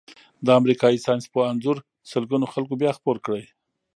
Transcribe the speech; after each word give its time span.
د 0.45 0.47
امریکايي 0.59 0.99
ساینسپوه 1.05 1.47
انځور 1.51 1.77
سلګونو 2.11 2.45
خلکو 2.53 2.73
بیا 2.81 2.91
خپور 2.97 3.17
کړی. 3.25 3.45